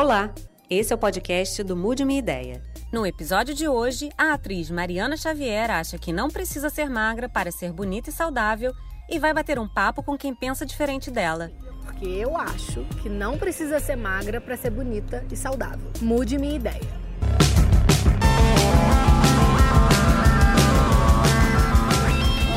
[0.00, 0.32] Olá,
[0.70, 2.62] esse é o podcast do Mude Minha Ideia.
[2.92, 7.50] No episódio de hoje, a atriz Mariana Xavier acha que não precisa ser magra para
[7.50, 8.72] ser bonita e saudável
[9.10, 11.50] e vai bater um papo com quem pensa diferente dela.
[11.84, 15.90] Porque eu acho que não precisa ser magra para ser bonita e saudável.
[16.00, 16.80] Mude minha ideia.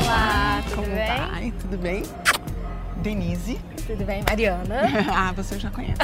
[0.00, 1.06] Olá, tudo Como bem?
[1.06, 1.54] vai?
[1.60, 2.02] Tudo bem?
[3.02, 3.58] Denise.
[3.92, 4.88] Tudo bem, Mariana?
[5.14, 5.98] ah, você já conhece.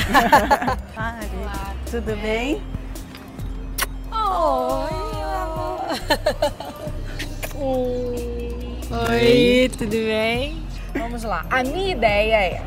[0.95, 1.27] Mari,
[1.91, 2.63] tudo bem?
[9.09, 10.63] Oi, tudo bem?
[10.93, 11.47] Vamos lá.
[11.51, 12.63] A minha ideia é: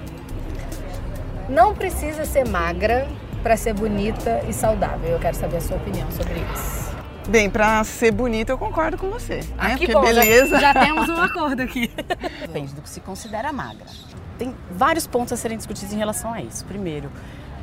[1.47, 3.07] não precisa ser magra
[3.43, 5.11] para ser bonita e saudável.
[5.11, 6.89] Eu quero saber a sua opinião sobre isso.
[7.29, 9.35] Bem, pra ser bonita eu concordo com você.
[9.35, 9.43] Né?
[9.55, 10.59] Ah, que Porque bom, já- beleza.
[10.59, 11.91] Já, temos um acordo aqui.
[12.41, 13.85] Depende do que se considera magra.
[14.41, 16.65] Tem vários pontos a serem discutidos em relação a isso.
[16.65, 17.11] Primeiro,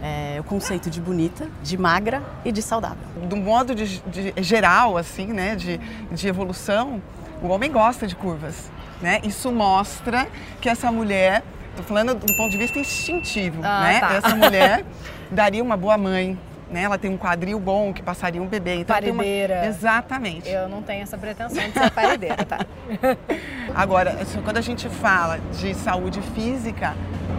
[0.01, 3.03] é, o conceito de bonita, de magra e de saudável.
[3.25, 5.79] Do modo de, de- geral, assim, né, de,
[6.13, 7.03] de evolução,
[7.43, 8.71] o homem gosta de curvas.
[9.03, 9.21] Né?
[9.25, 10.29] Isso mostra
[10.61, 11.43] que essa mulher,
[11.77, 13.99] tô falando do ponto de vista instintivo, Ah, né?
[13.99, 14.13] tá.
[14.15, 14.85] Essa mulher
[15.33, 16.39] daria uma boa mãe.
[16.71, 16.83] Né?
[16.83, 18.75] Ela tem um quadril bom que passaria um bebê.
[18.77, 19.67] Então tem uma- Paredeira.
[19.67, 20.49] Exatamente.
[20.49, 22.59] Eu não tenho essa pretensão de ser paredeira, tá?
[23.75, 26.95] Agora, assim, quando a gente fala de saúde física,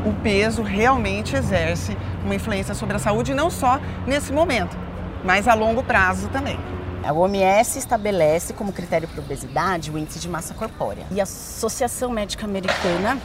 [0.05, 4.75] o peso realmente exerce uma influência sobre a saúde, não só nesse momento,
[5.23, 6.57] mas a longo prazo também.
[7.03, 11.05] A OMS estabelece como critério para obesidade o índice de massa corpórea.
[11.11, 13.17] E a Associação Médica Americana,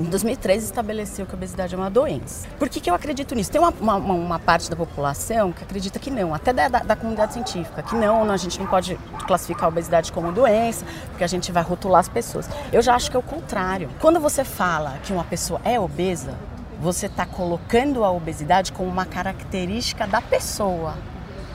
[0.00, 2.46] em 2013, estabeleceu que a obesidade é uma doença.
[2.58, 3.50] Por que, que eu acredito nisso?
[3.50, 6.94] Tem uma, uma- uma- parte da população que acredita que não, até da, da- da
[6.96, 11.26] comunidade científica, que não, a gente não pode classificar a obesidade como doença, porque a
[11.26, 12.48] gente vai rotular as pessoas.
[12.72, 13.90] Eu já acho que é o contrário.
[14.00, 16.32] Quando você fala que uma pessoa é obesa,
[16.80, 20.94] você está colocando a obesidade como uma característica da pessoa.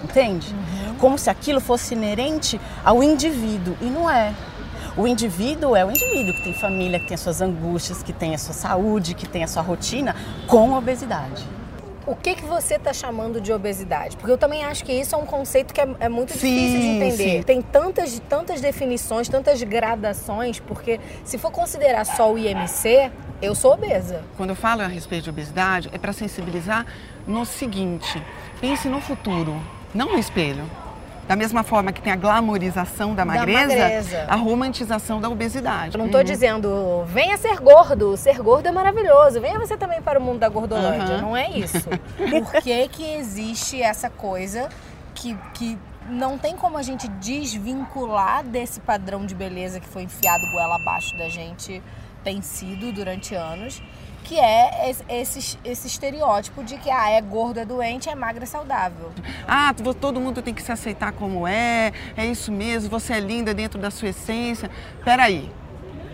[0.03, 0.53] Entende?
[0.99, 3.73] Como se aquilo fosse inerente ao indivíduo.
[3.79, 4.33] E não é.
[4.95, 8.35] O indivíduo é o indivíduo que tem família, que tem as suas angústias, que tem
[8.35, 10.15] a sua saúde, que tem a sua rotina
[10.47, 11.43] com obesidade.
[12.05, 14.17] O que, que você está chamando de obesidade?
[14.17, 16.79] Porque eu também acho que isso é um conceito que é, é muito Sim, difícil
[16.81, 17.37] de entender.
[17.37, 17.43] sim.
[17.43, 23.09] Tem tantas, tantas definições, tantas gradações, porque se for considerar só o IMC,
[23.41, 24.21] eu sou obesa.
[24.37, 26.85] Quando eu falo a respeito de obesidade, é para sensibilizar
[27.25, 28.21] no seguinte:
[28.61, 29.59] pense no futuro,
[29.93, 30.69] não no espelho.
[31.27, 34.25] Da mesma forma que tem a glamorização da magreza, magreza.
[34.27, 35.97] a romantização da obesidade.
[35.97, 40.19] Eu não tô dizendo, venha ser gordo, ser gordo é maravilhoso, venha você também para
[40.19, 41.21] o mundo da gordolândia.
[41.21, 41.87] Não é isso.
[42.17, 44.67] Por que que existe essa coisa
[45.15, 45.77] que, que
[46.09, 51.17] não tem como a gente desvincular desse padrão de beleza que foi enfiado goela abaixo
[51.17, 51.81] da gente,
[52.23, 53.81] tem sido durante anos,
[54.23, 58.47] que é esse, esse, estereótipo de que ah, é gordo, é doente, é magra, é
[58.47, 59.11] saudável.
[59.47, 63.53] Ah, todo mundo tem que se aceitar como é, é isso mesmo, você é linda
[63.53, 64.71] dentro da sua essência.
[65.03, 65.51] Peraí,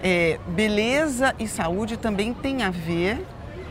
[0.04, 3.26] é, beleza e saúde também tem a ver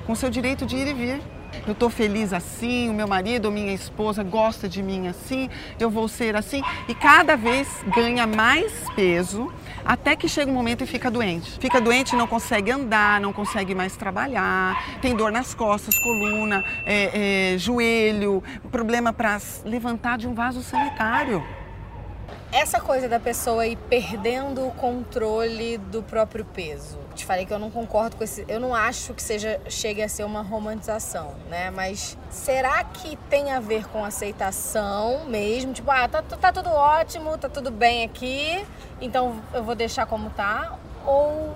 [0.06, 1.22] com seu direito de ir e vir.
[1.66, 5.90] Eu estou feliz assim, o meu marido ou minha esposa gosta de mim assim, eu
[5.90, 6.62] vou ser assim.
[6.88, 9.52] E cada vez ganha mais peso
[9.88, 11.58] até que chega um momento e fica doente.
[11.58, 17.54] Fica doente, não consegue andar, não consegue mais trabalhar, tem dor nas costas, coluna, é,
[17.54, 21.42] é, joelho, problema para levantar de um vaso sanitário.
[22.50, 26.98] Essa coisa da pessoa ir perdendo o controle do próprio peso.
[27.14, 28.42] Te falei que eu não concordo com esse.
[28.48, 31.70] Eu não acho que seja chegue a ser uma romantização, né?
[31.70, 35.74] Mas será que tem a ver com aceitação mesmo?
[35.74, 38.64] Tipo, ah, tá, tá tudo ótimo, tá tudo bem aqui,
[38.98, 40.78] então eu vou deixar como tá?
[41.04, 41.54] Ou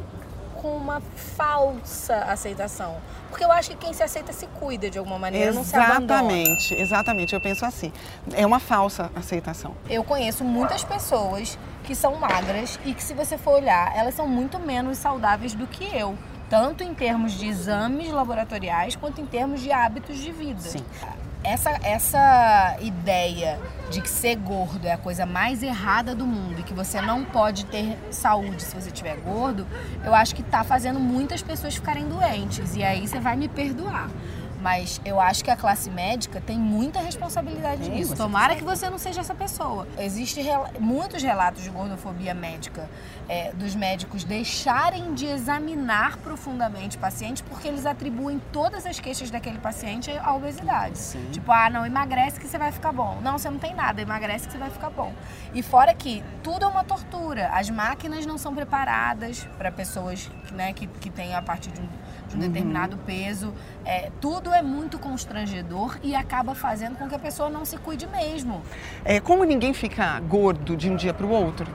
[0.63, 1.03] com uma
[1.37, 2.97] falsa aceitação?
[3.29, 6.33] Porque eu acho que quem se aceita se cuida de alguma maneira, não se abandona.
[6.33, 7.35] Exatamente, exatamente.
[7.35, 7.93] Eu penso assim.
[8.33, 9.75] É uma falsa aceitação.
[9.91, 14.29] Eu conheço muitas pessoas que são magras e que, se você for olhar, elas são
[14.29, 16.17] muito menos saudáveis do que eu.
[16.49, 20.61] Tanto em termos de exames laboratoriais quanto em termos de hábitos de vida.
[20.61, 20.85] Sim.
[21.45, 23.59] Essa, essa ideia
[23.91, 27.25] de que ser gordo é a coisa mais errada do mundo e que você não
[27.25, 29.67] pode ter saúde se você estiver gordo,
[30.05, 32.77] eu acho que tá fazendo muitas pessoas ficarem doentes.
[32.77, 34.09] E aí você vai me perdoar.
[34.63, 38.15] Mas eu acho que a classe médica tem muita responsabilidade Sim, nisso.
[38.15, 39.89] Tomara que você não seja essa pessoa.
[39.99, 40.47] Existem
[40.79, 42.89] muitos relatos de gordofobia médica,
[43.29, 49.59] é, dos médicos deixarem de examinar profundamente pacientes porque eles atribuem todas as queixas daquele
[49.59, 50.97] paciente à obesidade.
[50.97, 51.29] Sim.
[51.33, 53.19] Tipo, ah, não, emagrece que você vai ficar bom.
[53.21, 55.13] Não, você não tem nada, emagrece que você vai ficar bom.
[55.53, 57.49] E fora que tudo é uma tortura.
[57.49, 61.89] As máquinas não são preparadas para pessoas né, que, que têm a partir de um,
[62.33, 63.53] de um determinado peso.
[63.85, 68.07] É, tudo é muito constrangedor e acaba fazendo com que a pessoa não se cuide
[68.07, 68.63] mesmo.
[69.05, 71.67] É, como ninguém fica gordo de um dia para o outro,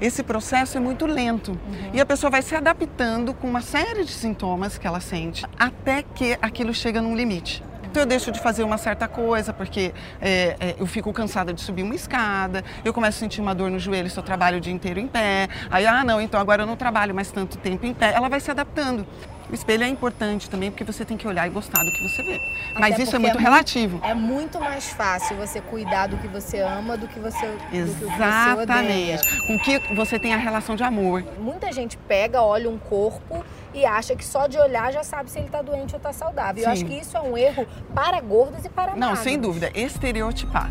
[0.00, 1.90] esse processo é muito lento uhum.
[1.92, 6.02] e a pessoa vai se adaptando com uma série de sintomas que ela sente até
[6.02, 7.62] que aquilo chega num limite.
[7.90, 11.60] Então eu deixo de fazer uma certa coisa porque é, é, eu fico cansada de
[11.60, 14.60] subir uma escada, eu começo a sentir uma dor no joelho se eu trabalho o
[14.60, 15.48] dia inteiro em pé.
[15.68, 18.12] Aí, ah, não, então agora eu não trabalho mais tanto tempo em pé.
[18.14, 19.04] Ela vai se adaptando.
[19.50, 22.22] O espelho é importante também porque você tem que olhar e gostar do que você
[22.22, 22.40] vê.
[22.78, 24.00] Mas Até isso é muito é relativo.
[24.04, 29.26] é muito mais fácil você cuidar do que você ama do que você Exatamente.
[29.26, 31.24] Que Com que você tem a relação de amor.
[31.38, 35.38] Muita gente pega, olha um corpo e acha que só de olhar já sabe se
[35.38, 36.62] ele está doente ou está saudável.
[36.62, 36.68] Sim.
[36.68, 39.00] Eu acho que isso é um erro para gordos e para magros.
[39.00, 39.70] Não, sem dúvida.
[39.74, 40.70] Estereotipar.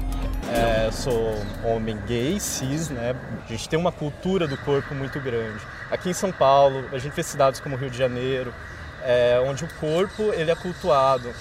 [0.52, 3.16] É, sou homem gay, cis, né?
[3.46, 5.60] A gente tem uma cultura do corpo muito grande.
[5.92, 8.54] Aqui em São Paulo, a gente vê cidades como Rio de Janeiro,
[9.04, 11.32] é, onde o corpo ele é cultuado.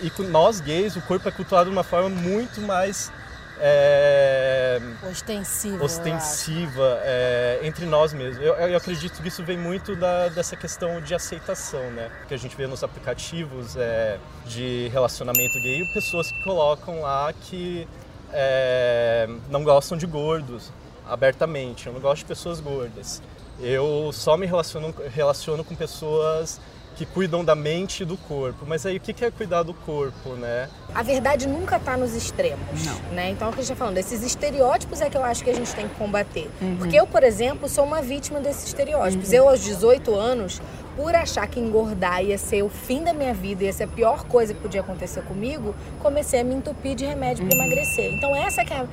[0.00, 3.12] E nós gays, o corpo é cultuado de uma forma muito mais
[3.60, 8.44] é, ostensiva, ostensiva é, entre nós mesmos.
[8.44, 12.10] Eu, eu, acredito que isso vem muito da, dessa questão de aceitação, né?
[12.28, 17.86] Que a gente vê nos aplicativos é, de relacionamento gay, pessoas que colocam lá que
[18.32, 20.70] é, não gostam de gordos
[21.08, 21.86] abertamente.
[21.86, 23.22] Eu não gosto de pessoas gordas.
[23.60, 26.60] Eu só me relaciono, relaciono com pessoas
[26.98, 28.66] que cuidam da mente e do corpo.
[28.66, 30.68] Mas aí o que é cuidar do corpo, né?
[30.92, 33.14] A verdade nunca está nos extremos, Não.
[33.14, 33.30] né?
[33.30, 35.54] Então, o que a gente está falando, esses estereótipos é que eu acho que a
[35.54, 36.50] gente tem que combater.
[36.60, 36.76] Uhum.
[36.76, 39.28] Porque eu, por exemplo, sou uma vítima desses estereótipos.
[39.28, 39.34] Uhum.
[39.34, 40.60] Eu, aos 18 anos,
[40.98, 44.24] por achar que engordar ia ser o fim da minha vida, ia ser a pior
[44.24, 47.50] coisa que podia acontecer comigo, comecei a me entupir de remédio uhum.
[47.50, 48.12] para emagrecer.
[48.14, 48.84] Então essa que é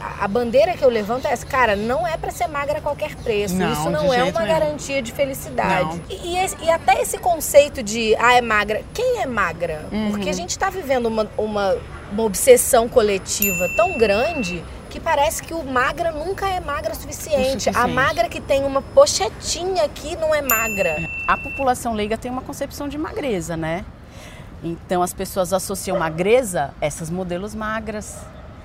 [0.00, 2.80] a, a, bandeira que eu levanto é essa, cara, não é para ser magra a
[2.80, 3.54] qualquer preço.
[3.54, 6.02] Não, Isso não é uma garantia de felicidade.
[6.10, 8.82] E, e, e, até esse conceito de ah, é magra.
[8.92, 9.86] Quem é magra?
[9.92, 10.10] Uhum.
[10.10, 11.76] Porque a gente está vivendo uma, uma,
[12.10, 14.60] uma obsessão coletiva tão grande
[14.94, 17.40] que parece que o magra nunca é magra o suficiente.
[17.40, 17.76] o suficiente.
[17.76, 20.96] A magra que tem uma pochetinha aqui não é magra.
[21.26, 23.84] A população leiga tem uma concepção de magreza, né?
[24.62, 28.18] Então as pessoas associam magreza a essas modelos magras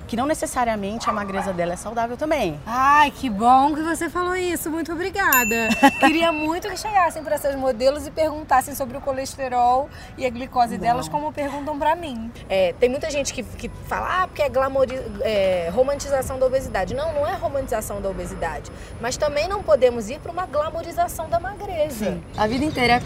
[0.10, 2.60] que não necessariamente a magreza dela é saudável também.
[2.66, 4.68] Ai, que bom que você falou isso.
[4.72, 5.70] Muito obrigada.
[6.02, 10.74] Queria muito que chegassem para essas modelos e perguntassem sobre o colesterol e a glicose
[10.74, 10.80] não.
[10.80, 12.32] delas, como perguntam para mim.
[12.50, 15.00] É, tem muita gente que, que fala, ah, porque é, glamoriz...
[15.22, 16.96] é romantização da obesidade.
[16.96, 18.72] Não, não é romantização da obesidade.
[19.00, 22.06] Mas também não podemos ir para uma glamorização da magreza.
[22.06, 22.24] Sim.
[22.36, 23.00] A vida inteira,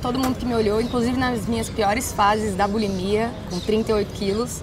[0.00, 4.62] todo mundo que me olhou, inclusive nas minhas piores fases da bulimia, com 38 quilos,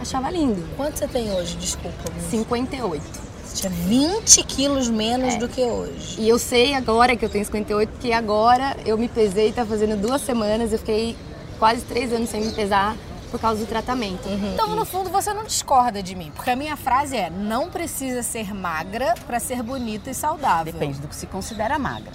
[0.00, 0.62] Achava lindo.
[0.76, 2.12] Quanto você tem hoje, desculpa?
[2.30, 3.02] 58.
[3.44, 5.38] Você tinha 20 quilos menos é.
[5.38, 6.20] do que hoje.
[6.20, 9.96] E eu sei agora que eu tenho 58, porque agora eu me pesei, tá fazendo
[10.00, 11.16] duas semanas, eu fiquei
[11.58, 12.96] quase três anos sem me pesar
[13.30, 14.28] por causa do tratamento.
[14.28, 14.52] Uhum.
[14.54, 18.22] Então, no fundo, você não discorda de mim, porque a minha frase é: não precisa
[18.22, 20.72] ser magra para ser bonita e saudável.
[20.72, 22.12] Depende do que se considera magra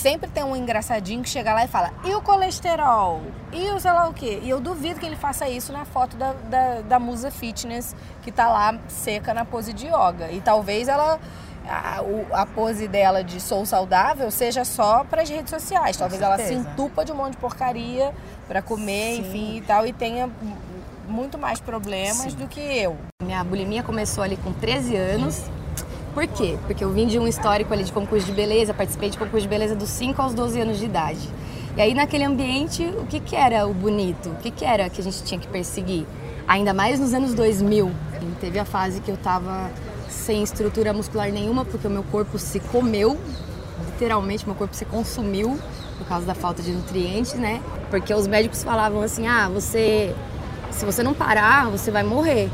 [0.00, 3.20] sempre tem um engraçadinho que chega lá e fala: e o colesterol?
[3.52, 4.40] E o sei lá o quê?
[4.42, 8.32] E eu duvido que ele faça isso na foto da, da, da musa fitness que
[8.32, 10.30] tá lá seca na pose de yoga.
[10.32, 11.20] E talvez ela.
[11.68, 12.00] A,
[12.32, 15.94] a pose dela de sou saudável seja só para as redes sociais.
[15.96, 18.14] Talvez ela se entupa de um monte de porcaria
[18.48, 19.20] para comer, Sim.
[19.20, 20.28] enfim e tal, e tenha
[21.06, 22.38] muito mais problemas Sim.
[22.38, 22.96] do que eu.
[23.22, 25.44] Minha bulimia começou ali com 13 anos.
[26.14, 26.58] Por quê?
[26.66, 29.48] Porque eu vim de um histórico ali de concurso de beleza, participei de concurso de
[29.48, 31.28] beleza dos 5 aos 12 anos de idade.
[31.76, 34.30] E aí naquele ambiente, o que, que era o bonito?
[34.30, 36.04] O que, que era que a gente tinha que perseguir?
[36.48, 37.92] Ainda mais nos anos 2000.
[38.40, 39.70] Teve a fase que eu tava
[40.08, 43.16] sem estrutura muscular nenhuma, porque o meu corpo se comeu,
[43.86, 45.58] literalmente meu corpo se consumiu
[45.96, 47.62] por causa da falta de nutrientes, né?
[47.88, 50.14] Porque os médicos falavam assim: "Ah, você
[50.72, 52.50] se você não parar, você vai morrer".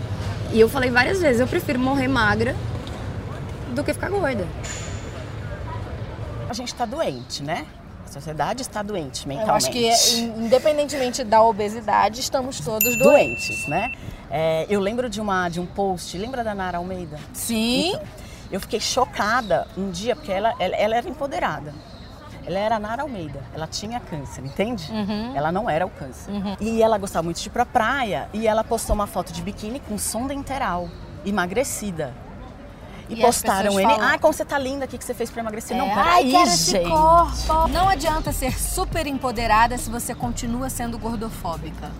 [0.52, 2.54] E eu falei várias vezes, eu prefiro morrer magra
[3.76, 4.46] do que ficar gorda.
[6.48, 7.66] A gente está doente, né?
[8.04, 9.48] A sociedade está doente mentalmente.
[9.78, 13.92] Eu acho que, independentemente da obesidade, estamos todos doentes, doentes né?
[14.30, 17.18] É, eu lembro de, uma, de um post, lembra da Nara Almeida?
[17.32, 17.90] Sim.
[17.90, 18.02] Então,
[18.50, 21.74] eu fiquei chocada um dia, porque ela, ela, ela, era empoderada.
[22.46, 24.90] Ela era a Nara Almeida, ela tinha câncer, entende?
[24.90, 25.36] Uhum.
[25.36, 26.30] Ela não era o câncer.
[26.30, 26.56] Uhum.
[26.60, 29.80] E ela gostava muito de ir pra praia e ela postou uma foto de biquíni
[29.80, 30.88] com sonda interal,
[31.24, 32.14] emagrecida.
[33.08, 33.88] E, e postaram ele.
[33.88, 34.08] Falam...
[34.08, 35.76] Ah, como você tá linda aqui que você fez pra emagrecer.
[35.76, 36.76] É, não, peraí, quero gente.
[36.76, 37.68] Esse corpo.
[37.68, 41.90] Não adianta ser super empoderada se você continua sendo gordofóbica.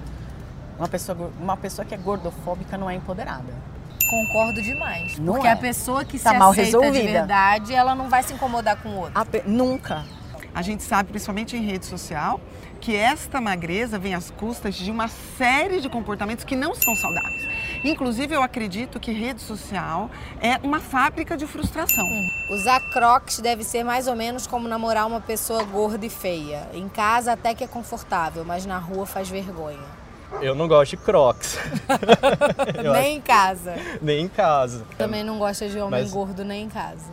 [0.79, 3.55] Uma pessoa, uma pessoa que é gordofóbica não é empoderada.
[4.09, 5.19] Concordo demais.
[5.19, 5.53] Não porque é.
[5.53, 7.07] a pessoa que tá se mal aceita resolvida.
[7.07, 9.25] de verdade, ela não vai se incomodar com o outro.
[9.27, 9.43] Pe...
[9.47, 10.05] Nunca.
[10.55, 12.41] A gente sabe, principalmente em rede social,
[12.81, 17.56] que esta magreza vem às custas de uma série de comportamentos que não são saudáveis.
[17.91, 22.05] Inclusive, eu acredito que rede social é uma fábrica de frustração.
[22.51, 26.69] Usar crocs deve ser mais ou menos como namorar uma pessoa gorda e feia.
[26.73, 29.79] Em casa até que é confortável, mas na rua faz vergonha.
[30.41, 31.57] Eu não gosto de crocs.
[32.93, 33.73] Nem em casa.
[33.75, 34.85] acho- nem em casa.
[34.99, 37.05] Também não gosta de homem Mas- gordo nem em casa.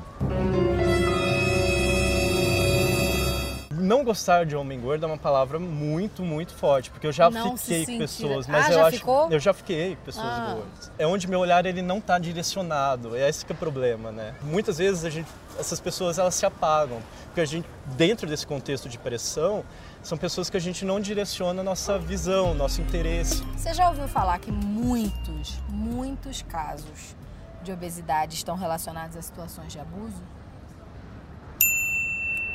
[3.83, 7.57] Não gostar de homem gordo é uma palavra muito, muito forte, porque eu já Não
[7.57, 9.29] fiquei com pessoas, Ah, mas eu já acho ficou?
[9.29, 10.53] eu já fiquei com pessoas Ah.
[10.55, 10.91] gordas.
[10.97, 13.13] É onde meu olhar ele não está direcionado.
[13.13, 14.35] É esse que é o problema, né?
[14.41, 15.27] Muitas vezes a gente,
[15.59, 19.65] essas pessoas elas se apagam, porque a gente dentro desse contexto de pressão,
[20.01, 23.43] são pessoas que a gente não direciona a nossa visão, nosso interesse.
[23.57, 27.17] Você já ouviu falar que muitos, muitos casos
[27.61, 30.21] de obesidade estão relacionados a situações de abuso?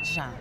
[0.04, 0.32] Já.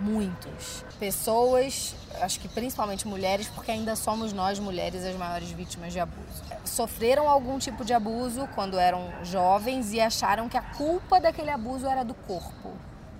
[0.00, 0.84] Muitos.
[0.98, 6.42] Pessoas, acho que principalmente mulheres, porque ainda somos nós mulheres as maiores vítimas de abuso.
[6.64, 11.86] Sofreram algum tipo de abuso quando eram jovens e acharam que a culpa daquele abuso
[11.86, 12.72] era do corpo.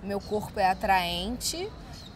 [0.03, 1.67] Meu corpo é atraente,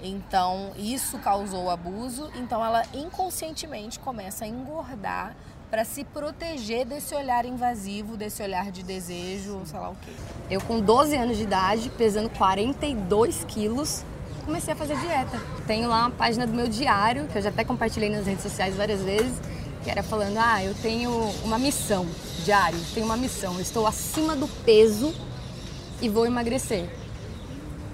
[0.01, 5.35] então isso causou o abuso, então ela inconscientemente começa a engordar
[5.71, 10.11] para se proteger desse olhar invasivo, desse olhar de desejo, sei lá o quê.
[10.49, 14.03] Eu com 12 anos de idade, pesando 42 quilos,
[14.43, 15.39] comecei a fazer dieta.
[15.65, 18.75] Tenho lá uma página do meu diário, que eu já até compartilhei nas redes sociais
[18.75, 19.39] várias vezes,
[19.83, 21.11] que era falando, ah, eu tenho
[21.43, 22.07] uma missão,
[22.43, 25.13] diário, tenho uma missão, eu estou acima do peso
[26.01, 26.89] e vou emagrecer.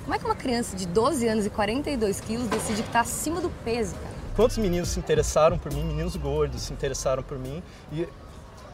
[0.03, 3.41] Como é que uma criança de 12 anos e 42 quilos decide que está acima
[3.41, 4.15] do peso, cara?
[4.35, 7.61] Quantos meninos se interessaram por mim, meninos gordos se interessaram por mim
[7.91, 8.07] e,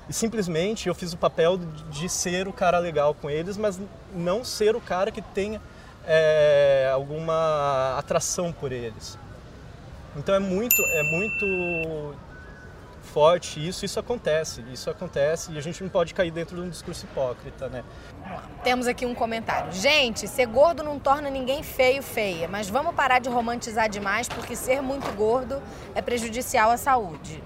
[0.10, 1.58] e simplesmente eu fiz o papel
[1.89, 3.80] de, ser o cara legal com eles, mas
[4.13, 5.62] não ser o cara que tenha
[6.06, 9.18] é, alguma atração por eles.
[10.16, 12.16] Então é muito, é muito
[13.02, 16.70] forte isso, isso acontece, isso acontece e a gente não pode cair dentro de um
[16.70, 17.84] discurso hipócrita, né?
[18.64, 19.72] Temos aqui um comentário.
[19.72, 24.56] Gente, ser gordo não torna ninguém feio feia, mas vamos parar de romantizar demais porque
[24.56, 25.62] ser muito gordo
[25.94, 27.44] é prejudicial à saúde.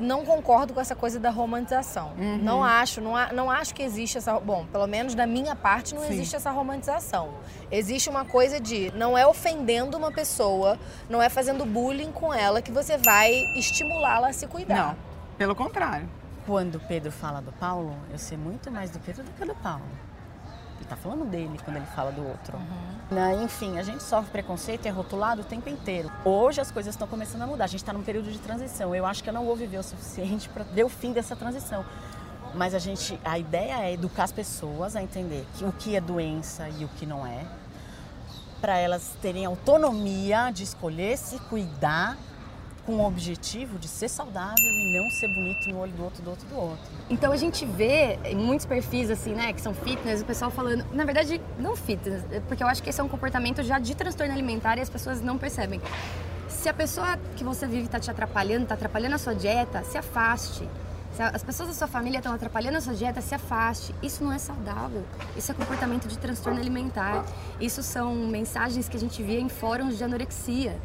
[0.00, 2.12] Não concordo com essa coisa da romantização.
[2.42, 4.40] Não acho, não, a- não acho que existe essa.
[4.40, 6.12] Bom, pelo menos da minha parte, não Sim.
[6.14, 7.34] existe essa romantização.
[7.70, 10.78] Existe uma coisa de não é ofendendo uma pessoa,
[11.08, 14.74] não é fazendo bullying com ela que você vai estimulá-la a se cuidar.
[14.88, 14.96] Não,
[15.36, 16.08] pelo contrário.
[16.46, 19.54] Quando o Pedro fala do Paulo, eu sei muito mais do Pedro do que do
[19.56, 19.82] Paulo.
[20.80, 22.58] Ele tá falando dele quando ele fala do outro.
[23.10, 26.10] Né, Enfim, a gente sofre preconceito e é rotulado o tempo inteiro.
[26.24, 27.64] Hoje as coisas estão começando a mudar.
[27.64, 28.94] A gente está num período de transição.
[28.94, 31.84] Eu acho que eu não vou viver o suficiente para ver o fim dessa transição.
[32.54, 36.00] Mas a gente, a ideia é educar as pessoas a entender que o que é
[36.00, 37.44] doença e o que não é,
[38.60, 42.16] para elas terem autonomia de escolher se cuidar
[42.90, 46.30] com o objetivo de ser saudável e não ser bonito no olho do outro, do
[46.30, 46.90] outro, do outro.
[47.08, 50.84] Então a gente vê em muitos perfis assim, né, que são fitness, o pessoal falando,
[50.92, 54.32] na verdade, não fitness, porque eu acho que esse é um comportamento já de transtorno
[54.32, 55.80] alimentar e as pessoas não percebem.
[56.48, 59.96] Se a pessoa que você vive está te atrapalhando, está atrapalhando a sua dieta, se
[59.96, 60.68] afaste.
[61.12, 63.94] Se as pessoas da sua família estão atrapalhando a sua dieta, se afaste.
[64.02, 65.04] Isso não é saudável.
[65.36, 67.24] Isso é comportamento de transtorno alimentar.
[67.60, 70.76] Isso são mensagens que a gente via em fóruns de anorexia.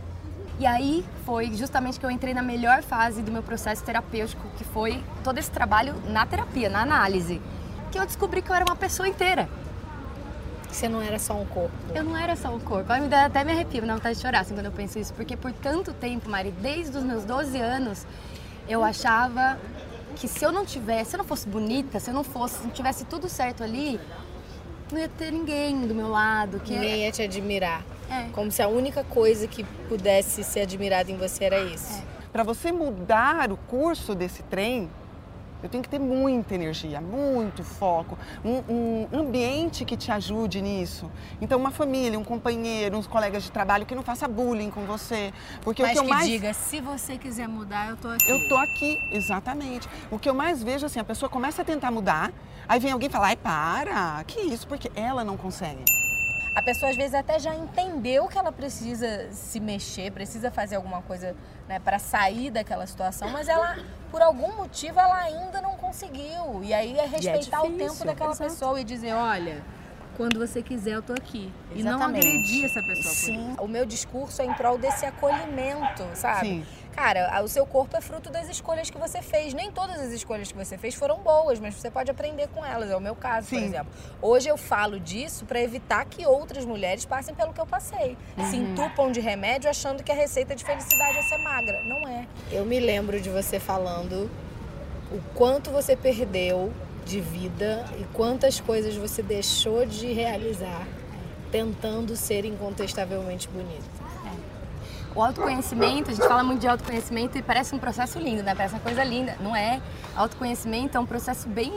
[0.57, 4.63] E aí foi justamente que eu entrei na melhor fase do meu processo terapêutico, que
[4.63, 7.41] foi todo esse trabalho na terapia, na análise.
[7.91, 9.49] Que eu descobri que eu era uma pessoa inteira.
[10.69, 11.73] Você não era só um corpo.
[11.93, 12.91] Eu não era só um corpo.
[12.91, 15.13] Ai, me dá até me arrepio, dá vontade de chorar assim, quando eu penso isso.
[15.13, 18.05] Porque por tanto tempo, Mari, desde os meus 12 anos,
[18.67, 19.57] eu achava
[20.15, 22.63] que se eu não tivesse, se eu não fosse bonita, se eu não fosse, se
[22.63, 23.99] não tivesse tudo certo ali,
[24.91, 26.59] não ia ter ninguém do meu lado.
[26.59, 27.83] Que Ninguém ia te admirar.
[28.09, 28.29] É.
[28.33, 32.03] Como se a única coisa que pudesse ser admirada em você era isso.
[32.31, 34.89] Para você mudar o curso desse trem,
[35.63, 41.09] eu tenho que ter muita energia, muito foco, um, um ambiente que te ajude nisso.
[41.41, 45.33] Então, uma família, um companheiro, uns colegas de trabalho que não faça bullying com você.
[45.61, 46.27] Porque o Mas que eu que mais.
[46.27, 48.29] diga, se você quiser mudar, eu tô aqui.
[48.29, 49.89] Eu tô aqui, exatamente.
[50.11, 52.31] O que eu mais vejo assim, a pessoa começa a tentar mudar,
[52.67, 55.83] aí vem alguém falar, ai, para, que isso, porque ela não consegue.
[56.55, 61.01] A pessoa às vezes até já entendeu que ela precisa se mexer, precisa fazer alguma
[61.01, 61.35] coisa
[61.67, 63.77] né, para sair daquela situação, mas ela,
[64.09, 66.63] por algum motivo, ela ainda não conseguiu.
[66.63, 69.61] E aí é respeitar o difícil, tempo daquela pessoa e dizer, olha,
[70.15, 71.51] quando você quiser eu tô aqui.
[71.75, 72.27] E não Exatamente.
[72.27, 73.03] agredir essa pessoa.
[73.03, 73.11] por.
[73.11, 73.55] Sim.
[73.59, 76.47] O meu discurso é em prol desse acolhimento, sabe?
[76.47, 76.65] Sim.
[76.95, 79.53] Cara, o seu corpo é fruto das escolhas que você fez.
[79.53, 82.89] Nem todas as escolhas que você fez foram boas, mas você pode aprender com elas.
[82.89, 83.65] É o meu caso, por Sim.
[83.65, 83.91] exemplo.
[84.21, 88.17] Hoje eu falo disso para evitar que outras mulheres passem pelo que eu passei.
[88.49, 91.83] Se entupam de remédio achando que a receita de felicidade é ser magra.
[91.83, 92.25] Não é.
[92.49, 94.29] Eu me lembro de você falando
[95.11, 96.71] o quanto você perdeu
[97.05, 100.85] de vida e quantas coisas você deixou de realizar
[101.51, 103.95] tentando ser incontestavelmente bonita.
[105.15, 108.53] O autoconhecimento, a gente fala muito de autoconhecimento e parece um processo lindo, né?
[108.53, 109.37] Parece uma coisa linda.
[109.39, 109.81] Não é.
[110.13, 111.71] Autoconhecimento é um processo bem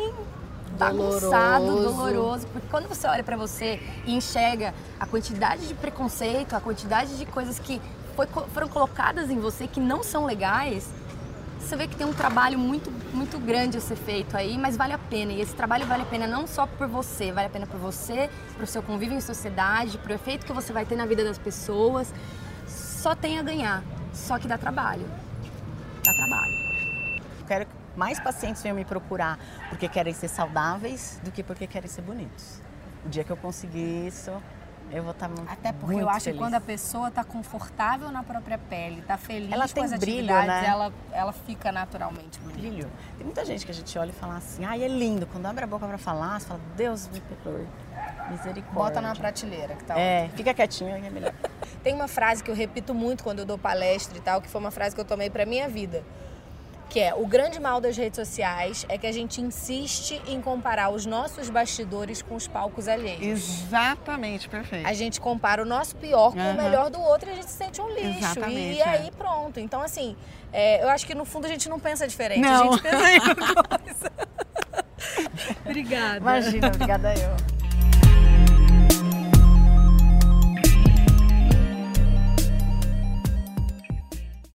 [0.76, 1.94] bagunçado, Doloroso.
[1.96, 7.16] doloroso, porque quando você olha pra você e enxerga a quantidade de preconceito, a quantidade
[7.16, 7.80] de coisas que
[8.16, 10.88] foi- foram colocadas em você que não são legais,
[11.60, 14.92] você vê que tem um trabalho muito, muito grande a ser feito aí, mas vale
[14.92, 15.32] a pena.
[15.32, 18.30] E esse trabalho vale a pena não só por você, vale a pena por você,
[18.56, 22.12] pro seu convívio em sociedade, pro efeito que você vai ter na vida das pessoas.
[22.66, 25.06] Só tem a ganhar, só que dá trabalho.
[26.04, 26.52] Dá trabalho.
[27.46, 29.38] Quero que mais pacientes venham me procurar
[29.68, 32.60] porque querem ser saudáveis do que porque querem ser bonitos.
[33.04, 34.32] O dia que eu conseguir isso,
[34.90, 36.38] eu vou estar muito Até porque muito eu acho feliz.
[36.38, 39.92] que quando a pessoa tá confortável na própria pele, tá feliz Ela com tem as
[39.94, 40.64] brilho, né?
[40.66, 42.58] ela, ela fica naturalmente bonita.
[42.58, 42.90] brilho.
[43.16, 45.26] Tem muita gente que a gente olha e fala assim, ai, é lindo.
[45.26, 47.66] Quando abre a boca pra falar, você fala, Deus me perdoe.
[48.30, 48.72] Misericórdia.
[48.72, 51.32] Bota na prateleira que tá É, fica quietinho, é melhor.
[51.82, 54.60] Tem uma frase que eu repito muito quando eu dou palestra e tal, que foi
[54.60, 56.04] uma frase que eu tomei pra minha vida.
[56.88, 60.88] Que é, o grande mal das redes sociais é que a gente insiste em comparar
[60.88, 63.22] os nossos bastidores com os palcos alheios.
[63.22, 64.86] Exatamente, perfeito.
[64.86, 66.54] A gente compara o nosso pior com Aham.
[66.54, 68.18] o melhor do outro e a gente se sente um lixo.
[68.18, 68.88] Exatamente, e, é.
[68.88, 69.60] aí pronto.
[69.60, 70.16] Então, assim,
[70.52, 72.40] é, eu acho que no fundo a gente não pensa diferente.
[72.40, 72.70] Não.
[72.70, 73.20] A gente pensa em
[73.84, 74.12] coisa.
[75.64, 76.16] Obrigada.
[76.16, 77.57] Imagina, obrigada eu.